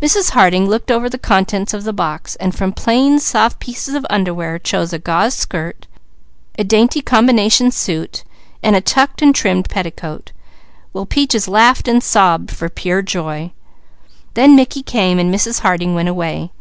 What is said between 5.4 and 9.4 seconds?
shirt, a dainty combination suit and a tucked and